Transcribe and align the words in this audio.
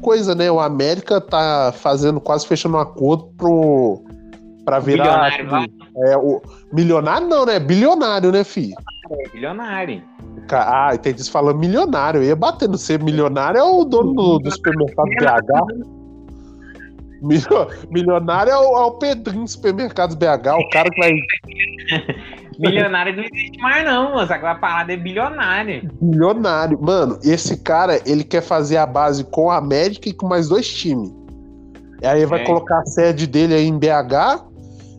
coisa, 0.00 0.34
né? 0.34 0.50
O 0.50 0.60
América 0.60 1.20
tá 1.20 1.72
fazendo, 1.76 2.20
quase 2.20 2.46
fechando 2.46 2.76
um 2.76 2.80
acordo 2.80 3.24
pro, 3.36 4.02
pra 4.64 4.78
virar. 4.78 5.04
Bilionário 5.38 5.50
lá. 5.50 5.66
É, 6.08 6.16
o, 6.16 6.40
milionário 6.72 7.28
não, 7.28 7.44
né? 7.46 7.58
Bilionário, 7.60 8.30
né, 8.32 8.44
filho? 8.44 8.74
É, 9.10 9.28
bilionário. 9.28 10.02
Ah, 10.52 10.90
entendi. 10.94 11.22
Você 11.22 11.30
falando 11.30 11.58
milionário. 11.58 12.20
Eu 12.22 12.26
ia 12.28 12.36
bater 12.36 12.68
no 12.68 12.76
ser 12.78 13.02
milionário 13.02 13.58
é 13.58 13.62
o 13.62 13.84
dono 13.84 14.14
do, 14.14 14.38
do 14.38 14.50
supermercado 14.50 15.08
BH. 15.08 15.90
Milio- 17.22 17.68
Milionário 17.90 18.50
é 18.50 18.56
o, 18.56 18.76
é 18.78 18.84
o 18.86 18.92
Pedrinho 18.92 19.44
dos 19.44 19.52
supermercados 19.52 20.16
BH, 20.16 20.56
o 20.58 20.68
cara 20.70 20.88
que 20.90 20.98
vai. 21.00 21.12
Milionário 22.60 23.16
não 23.16 23.22
existe 23.24 23.58
mais, 23.60 23.84
não, 23.84 24.12
moço. 24.12 24.32
Aquela 24.32 24.54
parada 24.54 24.92
é 24.92 24.96
bilionário. 24.96 25.90
Milionário. 26.00 26.78
Mano, 26.80 27.18
esse 27.24 27.56
cara, 27.56 28.00
ele 28.06 28.22
quer 28.24 28.42
fazer 28.42 28.76
a 28.76 28.86
base 28.86 29.24
com 29.24 29.50
a 29.50 29.56
América 29.56 30.08
e 30.08 30.12
com 30.12 30.26
mais 30.26 30.48
dois 30.48 30.68
times. 30.68 31.10
E 32.02 32.06
aí 32.06 32.24
vai 32.26 32.42
É. 32.42 32.44
colocar 32.44 32.78
a 32.80 32.84
sede 32.86 33.26
dele 33.26 33.54
aí 33.54 33.66
em 33.66 33.78
BH 33.78 34.44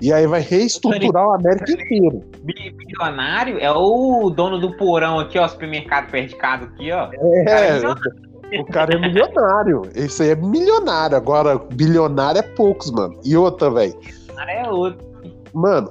e 0.00 0.12
aí 0.12 0.26
vai 0.26 0.40
reestruturar 0.40 1.26
o 1.28 1.32
América 1.34 1.70
inteiro. 1.72 2.22
Bi- 2.42 2.74
Bilionário 2.76 3.58
é 3.58 3.70
o 3.72 4.30
dono 4.30 4.58
do 4.58 4.76
porão 4.76 5.18
aqui, 5.18 5.38
ó, 5.38 5.46
supermercado 5.48 6.10
perto 6.10 6.28
de 6.30 6.36
casa 6.36 6.64
aqui, 6.64 6.90
ó. 6.92 7.08
É, 7.12 8.60
o 8.60 8.64
cara 8.66 8.94
é 8.94 8.98
milionário. 8.98 9.82
Esse 9.94 10.22
aí 10.22 10.30
é 10.30 10.36
milionário. 10.36 11.16
Agora, 11.16 11.58
bilionário 11.58 12.38
é 12.38 12.42
poucos, 12.42 12.90
mano. 12.90 13.18
E 13.24 13.36
outra, 13.36 13.70
velho. 13.70 13.94
Bilionário 14.26 14.52
é 14.52 14.70
outro. 14.70 15.06
Mano, 15.52 15.90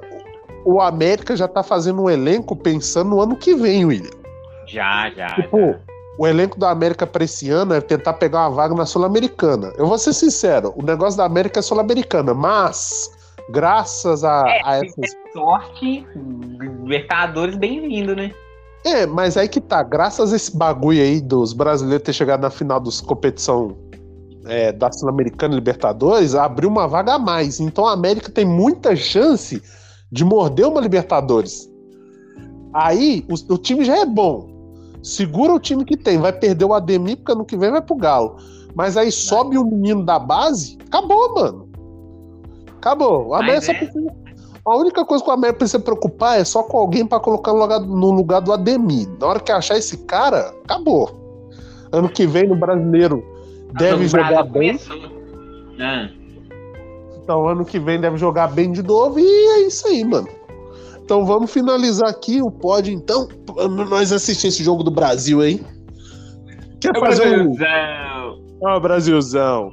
o 0.66 0.82
América 0.82 1.38
já 1.38 1.48
tá 1.48 1.62
fazendo 1.62 2.02
um 2.02 2.10
elenco 2.10 2.56
pensando 2.56 3.12
no 3.12 3.22
ano 3.22 3.36
que 3.36 3.54
vem, 3.56 3.86
William. 3.86 4.10
Já, 4.66 5.12
já. 5.12 5.28
Tipo, 5.36 5.58
já. 5.58 5.80
o 6.18 6.26
elenco 6.28 6.60
da 6.60 6.72
América 6.72 7.06
pra 7.06 7.24
esse 7.24 7.50
ano 7.52 7.74
é 7.74 7.80
tentar 7.80 8.14
pegar 8.14 8.40
uma 8.40 8.50
vaga 8.50 8.74
na 8.74 8.86
Sul-Americana. 8.86 9.72
Eu 9.78 9.86
vou 9.86 9.98
ser 9.98 10.14
sincero, 10.14 10.74
o 10.76 10.82
negócio 10.82 11.18
da 11.18 11.26
América 11.26 11.60
é 11.60 11.62
Sul-Americana, 11.62 12.34
mas 12.34 13.12
graças 13.52 14.24
a, 14.24 14.44
É, 14.48 14.62
a 14.66 14.76
essas. 14.78 15.16
sorte, 15.32 16.06
Libertadores, 16.16 17.56
bem-vindo, 17.56 18.16
né? 18.16 18.32
É, 18.84 19.06
mas 19.06 19.38
aí 19.38 19.48
que 19.48 19.62
tá, 19.62 19.82
graças 19.84 20.34
a 20.34 20.36
esse 20.36 20.56
bagulho 20.56 21.02
aí 21.02 21.22
dos 21.22 21.54
brasileiros 21.54 22.04
ter 22.04 22.14
chegado 22.14 22.42
na 22.42 22.50
final 22.50 22.80
dos 22.80 23.02
competição 23.02 23.76
é, 24.48 24.72
da 24.72 24.92
Sul-Americana 24.92 25.54
e 25.54 25.58
Libertadores, 25.58 26.36
abriu 26.36 26.70
uma 26.70 26.88
vaga 26.88 27.14
a 27.14 27.20
mais. 27.20 27.60
Então 27.60 27.86
a 27.86 27.94
América 27.94 28.32
tem 28.32 28.46
muita 28.46 28.96
chance 28.96 29.62
de 30.16 30.24
morder 30.24 30.66
uma 30.66 30.80
Libertadores. 30.80 31.70
Aí 32.74 33.26
o, 33.30 33.54
o 33.54 33.58
time 33.58 33.84
já 33.84 33.98
é 33.98 34.06
bom. 34.06 34.48
Segura 35.04 35.54
o 35.54 35.60
time 35.60 35.84
que 35.84 35.98
tem, 35.98 36.18
vai 36.18 36.32
perder 36.32 36.64
o 36.64 36.74
Ademir, 36.74 37.18
porque 37.18 37.34
ano 37.34 37.44
que 37.44 37.58
vem 37.58 37.70
vai 37.70 37.82
pro 37.82 37.98
Galo. 37.98 38.38
Mas 38.74 38.96
aí 38.96 39.12
sobe 39.12 39.58
o 39.58 39.66
menino 39.66 40.04
da 40.06 40.18
base, 40.18 40.78
acabou, 40.88 41.36
mano. 41.36 41.70
Acabou. 42.78 43.34
A 43.34 43.40
América 43.40 43.74
é. 43.74 43.78
precisa- 43.78 44.16
a 44.66 44.78
única 44.78 45.04
coisa 45.06 45.22
que 45.24 45.30
o 45.30 45.34
América 45.34 45.60
precisa 45.60 45.80
preocupar 45.84 46.40
é 46.40 46.46
só 46.46 46.64
com 46.64 46.78
alguém 46.78 47.06
pra 47.06 47.20
colocar 47.20 47.52
no 47.52 47.60
lugar, 47.60 47.80
no 47.82 48.12
lugar 48.12 48.40
do 48.40 48.54
Ademir. 48.54 49.08
Na 49.20 49.28
hora 49.28 49.40
que 49.42 49.52
achar 49.52 49.78
esse 49.78 49.98
cara, 50.06 50.56
acabou. 50.64 51.12
Ano 51.92 52.08
que 52.08 52.26
vem 52.26 52.48
no 52.48 52.56
brasileiro 52.56 53.22
deve 53.74 54.06
O 54.06 54.08
jogar 54.08 54.44
bem. 54.44 54.80
Ah, 55.80 56.10
Então, 57.26 57.50
ano 57.50 57.66
que 57.66 57.80
vem 57.80 58.00
deve 58.00 58.18
jogar 58.18 58.50
bem 58.50 58.72
de 58.72 58.84
novo 58.84 59.20
e 59.20 59.24
é 59.24 59.62
isso 59.66 59.88
aí, 59.88 60.06
mano. 60.06 60.28
Então 61.04 61.26
vamos 61.26 61.52
finalizar 61.52 62.08
aqui 62.08 62.40
o 62.40 62.52
pódio, 62.52 62.94
então, 62.94 63.28
nós 63.90 64.12
assistir 64.12 64.48
esse 64.48 64.64
jogo 64.64 64.84
do 64.84 64.92
Brasil 64.92 65.42
aí. 65.42 65.60
Quer 66.80 67.00
fazer 67.00 67.40
um. 67.40 67.56
Brasilzão. 67.56 68.40
Ó, 68.62 68.80
Brasilzão. 68.80 69.70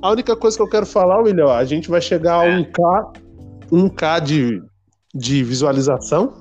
A 0.00 0.10
única 0.12 0.36
coisa 0.36 0.56
que 0.56 0.62
eu 0.62 0.68
quero 0.68 0.86
falar, 0.86 1.20
William, 1.20 1.46
ó, 1.46 1.54
a 1.54 1.64
gente 1.64 1.90
vai 1.90 2.00
chegar 2.00 2.40
a 2.40 2.48
1K, 2.48 3.12
1K 3.72 4.20
de, 4.20 4.62
de 5.12 5.42
visualização. 5.42 6.34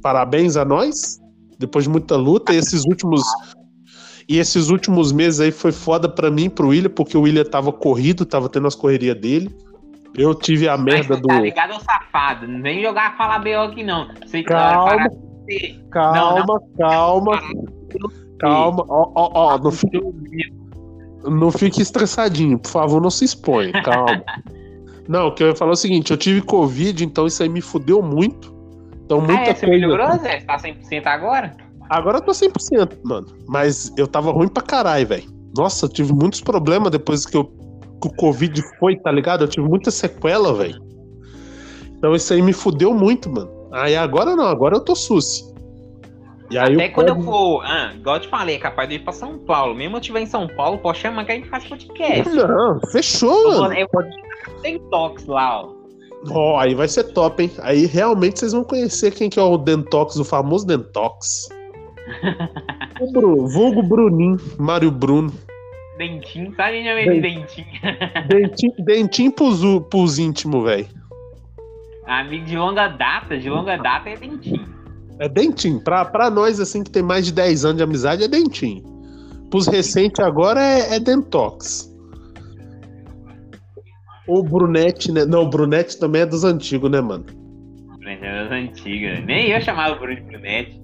Parabéns 0.00 0.56
a 0.56 0.64
nós. 0.64 1.18
Depois 1.58 1.84
de 1.84 1.90
muita 1.90 2.14
luta, 2.14 2.52
e 2.52 2.56
esses 2.56 2.84
últimos. 2.84 3.22
E 4.28 4.38
esses 4.38 4.68
últimos 4.68 5.10
meses 5.10 5.40
aí 5.40 5.50
foi 5.50 5.72
foda 5.72 6.08
pra 6.08 6.30
mim 6.30 6.48
pro 6.48 6.68
William, 6.68 6.90
porque 6.90 7.16
o 7.16 7.22
William 7.22 7.44
tava 7.44 7.72
corrido, 7.72 8.24
tava 8.24 8.48
tendo 8.48 8.68
as 8.68 8.76
correrias 8.76 9.20
dele. 9.20 9.50
Eu 10.18 10.34
tive 10.34 10.68
a 10.68 10.76
merda 10.76 11.14
Mas 11.14 11.20
do. 11.22 11.28
Tá 11.28 11.40
ligado, 11.40 11.74
ô 11.76 11.80
safado? 11.80 12.46
Não 12.48 12.60
vem 12.60 12.82
jogar 12.82 13.16
falar 13.16 13.38
B.O. 13.38 13.62
aqui, 13.62 13.84
não. 13.84 14.08
Sei 14.26 14.42
que 14.42 14.48
Calma. 14.48 14.84
parar 14.90 15.08
de 15.08 15.16
ser. 15.46 15.80
Calma, 15.90 16.60
calma, 16.78 17.40
calma. 18.40 18.84
Ó, 18.88 19.12
ó, 19.14 19.30
ó, 19.34 19.58
não, 19.58 19.70
fi- 19.70 19.88
não 21.24 21.50
fique 21.50 21.80
estressadinho, 21.80 22.58
por 22.58 22.70
favor, 22.70 23.00
não 23.00 23.10
se 23.10 23.24
expõe, 23.24 23.72
calma. 23.72 24.22
Não, 25.08 25.28
o 25.28 25.32
que 25.34 25.42
eu 25.42 25.46
ia 25.48 25.56
falar 25.56 25.70
é 25.70 25.72
o 25.72 25.76
seguinte: 25.76 26.10
eu 26.10 26.18
tive 26.18 26.42
Covid, 26.42 27.02
então 27.02 27.26
isso 27.26 27.42
aí 27.42 27.48
me 27.48 27.62
fudeu 27.62 28.02
muito. 28.02 28.54
Então, 29.06 29.20
Ah, 29.20 29.22
muita 29.22 29.40
é, 29.40 29.54
você 29.54 29.64
coisa. 29.66 29.70
melhorou, 29.70 30.18
Zé? 30.18 30.40
Você 30.40 30.44
tá 30.44 30.58
100% 30.58 31.06
agora? 31.06 31.56
Agora 31.88 32.18
eu 32.18 32.20
tô 32.20 32.32
100%, 32.32 32.98
mano. 33.02 33.26
Mas 33.48 33.90
eu 33.96 34.06
tava 34.06 34.30
ruim 34.32 34.48
pra 34.48 34.62
caralho, 34.62 35.06
velho. 35.06 35.24
Nossa, 35.56 35.86
eu 35.86 35.88
tive 35.88 36.12
muitos 36.12 36.42
problemas 36.42 36.90
depois 36.90 37.24
que, 37.24 37.38
eu, 37.38 37.50
que 38.00 38.08
o 38.08 38.14
Covid 38.16 38.62
foi, 38.78 38.96
tá 38.96 39.10
ligado? 39.10 39.44
Eu 39.44 39.48
tive 39.48 39.68
muita 39.68 39.90
sequela, 39.90 40.54
velho. 40.54 40.80
Então 41.96 42.14
isso 42.14 42.32
aí 42.32 42.40
me 42.40 42.52
fudeu 42.52 42.94
muito, 42.94 43.30
mano. 43.30 43.50
Aí 43.72 43.96
agora 43.96 44.34
não, 44.36 44.46
agora 44.46 44.76
eu 44.76 44.80
tô 44.80 44.94
suci. 44.94 45.44
E 46.50 46.56
aí 46.56 46.74
Até 46.74 46.86
o 46.86 46.92
quando 46.92 47.08
eu 47.08 47.20
for, 47.22 47.62
ah, 47.64 47.92
igual 47.94 48.16
eu 48.16 48.22
te 48.22 48.28
falei, 48.28 48.56
é 48.56 48.58
capaz 48.58 48.88
de 48.88 48.94
ir 48.94 49.00
pra 49.00 49.12
São 49.12 49.38
Paulo. 49.38 49.74
Mesmo 49.74 49.96
eu 49.96 50.00
estiver 50.00 50.20
em 50.20 50.26
São 50.26 50.46
Paulo, 50.46 50.78
pode 50.78 50.98
chamar 50.98 51.24
que 51.26 51.32
a 51.32 51.34
gente 51.34 51.48
faz 51.48 51.64
podcast. 51.64 52.34
Não, 52.34 52.80
fechou, 52.90 53.52
Eu 53.52 53.60
mano. 53.60 53.74
eu 53.74 53.88
vou 53.92 54.02
tem 54.62 54.78
toques 54.90 55.26
lá, 55.26 55.62
ó. 55.62 55.78
Ó, 56.30 56.58
aí 56.58 56.74
vai 56.74 56.88
ser 56.88 57.04
top, 57.12 57.42
hein? 57.42 57.50
Aí 57.60 57.86
realmente 57.86 58.40
vocês 58.40 58.52
vão 58.52 58.64
conhecer 58.64 59.12
quem 59.12 59.28
que 59.28 59.38
é 59.38 59.42
o 59.42 59.56
Dentox, 59.58 60.16
o 60.16 60.24
famoso 60.24 60.66
Dentox. 60.66 61.48
o 63.00 63.12
Bruno, 63.12 63.46
vulgo 63.46 63.82
Bruninho, 63.82 64.38
Mário 64.58 64.90
Bruno. 64.90 65.32
Dentinho, 65.98 66.54
sabe? 66.54 66.70
A 66.70 66.72
gente 66.72 66.86
chama 66.86 67.00
ele 67.00 67.14
de 67.14 67.20
dentinho. 67.20 67.66
Dentinho, 68.28 68.74
dentinho 68.78 69.32
pros, 69.32 69.60
pros 69.90 70.18
íntimos, 70.18 70.64
velho. 70.64 70.86
Amigo 72.06 72.46
de 72.46 72.56
longa 72.56 72.88
data, 72.88 73.36
de 73.36 73.50
longa 73.50 73.76
data 73.76 74.08
é 74.08 74.16
dentinho. 74.16 74.66
É 75.18 75.28
dentinho. 75.28 75.80
Pra, 75.80 76.04
pra 76.04 76.30
nós, 76.30 76.60
assim, 76.60 76.82
que 76.82 76.90
tem 76.90 77.02
mais 77.02 77.26
de 77.26 77.32
10 77.32 77.64
anos 77.64 77.76
de 77.76 77.82
amizade, 77.82 78.24
é 78.24 78.28
dentinho. 78.28 78.82
Pros 79.50 79.66
recentes 79.66 80.20
agora 80.20 80.60
é, 80.60 80.96
é 80.96 81.00
Dentox. 81.00 81.92
O 84.26 84.42
Brunete, 84.42 85.10
né? 85.10 85.24
Não, 85.24 85.42
o 85.42 85.50
Brunete 85.50 85.98
também 85.98 86.22
é 86.22 86.26
dos 86.26 86.44
antigos, 86.44 86.90
né, 86.90 87.00
mano? 87.00 87.24
Brunete 87.98 88.24
é 88.24 88.44
das 88.44 88.52
antigas. 88.52 89.24
Nem 89.24 89.50
eu 89.50 89.60
chamava 89.60 89.96
o 89.96 89.98
Bruno 89.98 90.16
de 90.16 90.22
Brunete. 90.22 90.80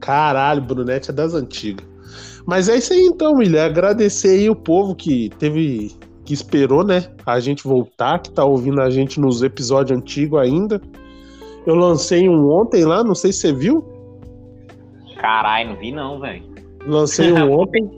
Caralho, 0.00 0.62
Brunete 0.62 1.10
é 1.10 1.12
das 1.12 1.34
antigas. 1.34 1.93
Mas 2.46 2.68
é 2.68 2.76
isso 2.76 2.92
aí 2.92 3.00
então, 3.06 3.34
William. 3.34 3.64
Agradecer 3.64 4.28
aí 4.28 4.50
o 4.50 4.54
povo 4.56 4.94
que 4.94 5.30
teve. 5.38 5.92
que 6.24 6.32
esperou, 6.34 6.84
né? 6.84 7.04
A 7.26 7.38
gente 7.40 7.64
voltar, 7.64 8.18
que 8.20 8.30
tá 8.30 8.44
ouvindo 8.44 8.80
a 8.80 8.88
gente 8.90 9.20
nos 9.20 9.42
episódios 9.42 9.98
antigos 9.98 10.38
ainda. 10.40 10.80
Eu 11.66 11.74
lancei 11.74 12.28
um 12.28 12.50
ontem 12.50 12.84
lá, 12.84 13.02
não 13.04 13.14
sei 13.14 13.32
se 13.32 13.40
você 13.40 13.52
viu. 13.52 13.84
Caralho, 15.20 15.70
não 15.70 15.76
vi 15.76 15.92
não, 15.92 16.20
velho. 16.20 16.42
Lancei 16.86 17.32
um 17.32 17.52
ontem. 17.60 17.88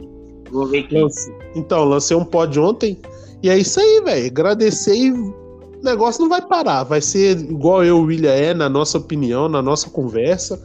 Vou 0.51 0.67
ver 0.67 0.81
aqui. 0.81 0.99
Lance- 1.01 1.33
Então, 1.55 1.85
lancei 1.85 2.17
um 2.17 2.25
pod 2.25 2.59
ontem. 2.61 2.99
E 3.43 3.51
é 3.51 3.59
isso 3.59 3.81
aí, 3.81 4.01
velho. 4.05 4.27
Agradecer 4.27 4.95
e 4.97 5.11
o 5.11 5.35
negócio 5.83 6.23
não 6.23 6.29
vai 6.29 6.41
parar. 6.43 6.85
Vai 6.85 7.01
ser 7.01 7.37
igual 7.39 7.83
eu 7.85 7.97
e 7.99 8.01
o 8.01 8.05
William 8.05 8.31
é, 8.33 8.55
na 8.55 8.69
nossa 8.69 8.99
opinião, 8.99 9.49
na 9.49 9.61
nossa 9.61 9.91
conversa. 9.91 10.63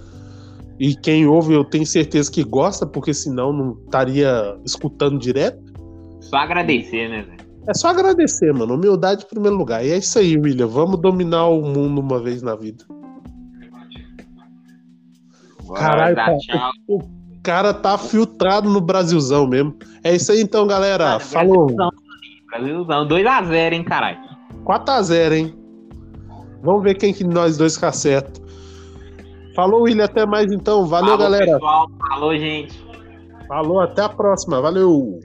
E 0.81 0.96
quem 0.96 1.28
ouve, 1.28 1.53
eu 1.53 1.64
tenho 1.64 1.86
certeza 1.86 2.31
que 2.31 2.44
gosta, 2.44 2.88
porque 2.88 3.13
senão 3.13 3.54
não 3.54 3.78
estaria 3.86 4.57
escutando 4.66 5.19
direto. 5.19 5.62
Só 6.22 6.38
agradecer, 6.38 7.07
né, 7.07 7.22
velho? 7.22 7.39
É 7.68 7.74
só 7.75 7.89
agradecer, 7.89 8.51
mano. 8.51 8.74
Humildade 8.74 9.24
em 9.24 9.28
primeiro 9.28 9.56
lugar. 9.56 9.86
E 9.86 9.92
é 9.92 9.98
isso 9.98 10.18
aí, 10.18 10.36
William. 10.36 10.66
Vamos 10.66 11.00
dominar 11.00 11.50
o 11.50 11.62
mundo 11.62 12.01
uma 12.01 12.19
vez 12.19 12.42
na 12.42 12.56
vida. 12.56 12.83
Caralho, 15.75 16.16
cara. 16.16 16.38
tchau. 16.39 16.72
O 16.88 17.00
cara 17.44 17.75
tá 17.75 17.95
filtrado 18.00 18.68
no 18.68 18.81
Brasilzão 18.81 19.45
mesmo. 19.45 19.75
É 20.04 20.16
isso 20.16 20.31
aí 20.31 20.42
então, 20.42 20.66
galera. 20.66 21.10
Mano, 21.10 21.19
Falou. 21.19 21.68
Brasilzão, 21.68 21.92
Brasilzão. 22.48 23.07
2x0, 23.07 23.74
hein, 23.74 23.84
caralho. 23.84 24.18
4x0, 24.66 25.31
hein? 25.31 25.56
Vamos 26.63 26.81
ver 26.81 26.95
quem 26.95 27.13
que 27.13 27.24
nós 27.24 27.56
dois 27.56 27.75
ficar 27.75 27.92
certo. 27.92 28.40
Falou, 29.56 29.83
William. 29.83 30.06
Até 30.06 30.25
mais 30.25 30.51
então. 30.51 30.86
Valeu, 30.86 31.12
Falou, 31.12 31.24
galera. 31.24 31.53
Pessoal. 31.53 31.88
Falou, 32.09 32.38
gente. 32.38 32.86
Falou, 33.48 33.80
até 33.81 34.01
a 34.01 34.09
próxima. 34.09 34.62
Valeu. 34.62 35.19